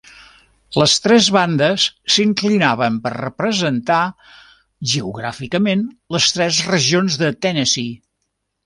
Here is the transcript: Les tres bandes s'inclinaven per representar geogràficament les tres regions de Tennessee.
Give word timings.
Les 0.83 0.93
tres 1.01 1.27
bandes 1.35 1.85
s'inclinaven 2.13 2.97
per 3.05 3.11
representar 3.17 4.01
geogràficament 4.95 5.89
les 6.17 6.35
tres 6.39 6.65
regions 6.75 7.21
de 7.25 7.33
Tennessee. 7.47 7.97